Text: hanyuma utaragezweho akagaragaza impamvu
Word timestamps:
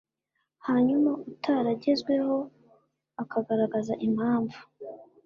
hanyuma 0.67 1.11
utaragezweho 1.31 2.37
akagaragaza 3.21 3.93
impamvu 4.07 4.59